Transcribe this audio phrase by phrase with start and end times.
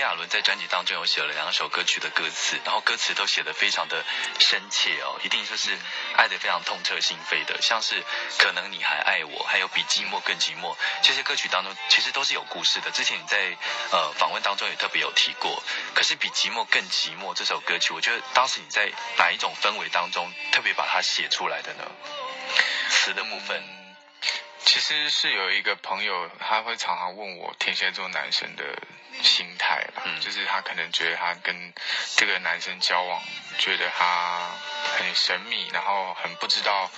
[0.00, 4.04] 亚伦在专辑当中有写了两首歌曲的歌词，然后歌词都写得非常的
[4.38, 5.78] 深切哦，一定就是
[6.16, 8.02] 爱得非常痛彻心扉的，像是
[8.38, 12.90] 可能你还爱我，还有比寂寞更寂寞，这些歌曲当中其实都是有故事的。
[12.90, 13.56] 之前你在
[13.92, 15.62] 呃访问当中也特别有提过，
[15.94, 21.84] 可是比寂寞更寂寞这首歌曲，我觉得当时你在哪一种氛围当中特别把它写出来的呢？
[22.88, 23.79] 词的部分。
[24.70, 28.62] 其实是有一个朋友，他会常常问我天蝎座男生的
[29.20, 31.74] 心态啦，嗯就是他可能觉得他跟
[32.14, 33.20] 这个男生交往，
[33.58, 34.48] 觉得他
[34.96, 36.88] 很神秘，然后很不知道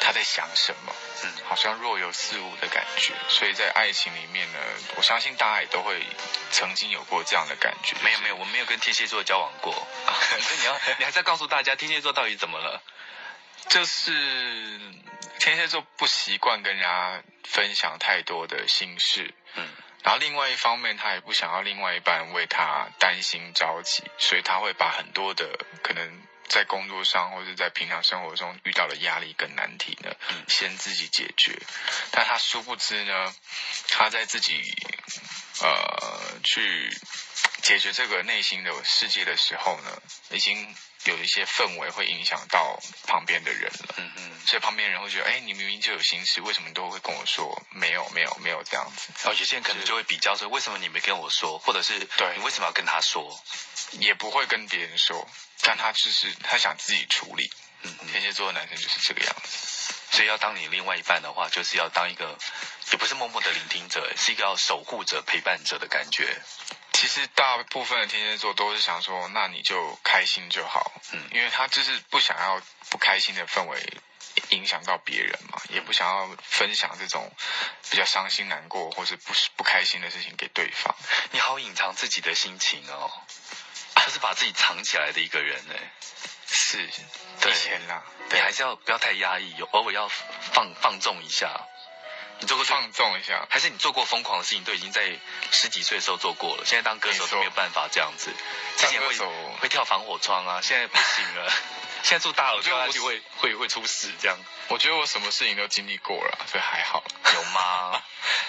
[0.00, 3.14] 他在想什么，嗯好像若有似无的感觉。
[3.28, 4.58] 所以在爱情里面呢，
[4.96, 6.04] 我相信大家也都会
[6.50, 7.94] 曾经有过这样的感觉。
[8.02, 9.72] 没有没有，我没有跟天蝎座交往过，
[10.40, 12.82] 所以 你要你还是要告诉大家天蝎座到底怎么了？
[13.68, 14.80] 就是
[15.42, 19.68] 天蝎座不习惯跟人家分享太多的心事，嗯。
[20.04, 30.44] 然后另外一方面，他也不想要另外一半为他担心着急，所以他会把很多的可能在工作上或者在平常生活中遇到的压力跟难题呢，嗯。
[30.46, 31.60] 先自己解决。
[32.12, 33.34] 但他殊不知呢，
[33.88, 34.62] 他在自己
[35.60, 36.88] 呃去
[37.72, 43.94] 解决这个内心的世界的时候呢，已经有一些氛围会影响到旁边的人了。
[43.96, 44.40] 嗯嗯。
[44.46, 49.08] 所以旁边人会觉得，哎，你明明就有心事，为什么你都会跟我说没有没有没有这样子？
[49.26, 53.42] 哦，有些人可能就会比较说，为什么你没跟我说，或者是对你为什么要跟他说？
[53.92, 55.26] 也不会跟别人说，
[55.62, 57.50] 但他就是他想自己处理。
[57.84, 58.08] 嗯嗯。
[58.08, 59.94] 天蝎座的男生就是这个样子。
[60.10, 62.38] 所以要当你另外一半的话，就是要当一个，
[62.90, 66.38] 也不是默默的聆听者，是一个要守护者、陪伴者的感觉。
[67.02, 73.76] 其实大部分的天蝎座都是想说，那你就开心就好，嗯因为他就是不想要不开心的氛围
[74.50, 77.28] 影响到别人嘛，也不想要分享这种
[77.90, 80.94] 比较伤心难过或是不不开心的事情给对方。
[81.32, 83.10] 你好隐藏自己的心情哦，
[83.96, 85.74] 就是把自己藏起来的一个人呢。
[86.46, 86.88] 是，
[87.40, 91.66] 对以前啦，你还是要不要太压抑，有偶尔要放放纵一下。
[92.42, 93.46] 你做过放纵一下。
[93.48, 95.16] 还是你做过疯狂的事情，都已经在
[95.50, 96.64] 十几岁的时候做过了。
[96.66, 98.30] 现在当歌手都没有办法这样子。
[98.76, 99.16] 之前会
[99.60, 101.50] 会跳防火窗啊，现在不行了。
[102.02, 104.36] 现在住大楼跳下去会会会出事，这样
[104.66, 107.04] 我觉得我什么事情都经历过了，所以还好。
[107.32, 108.02] 有吗？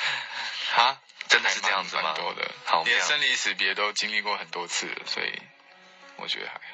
[0.73, 0.97] 哈，
[1.29, 5.39] 真的是这样子吗蛮蛮多的，好连生离死别都经历过很多次了，所以
[6.15, 6.72] 我觉得还好。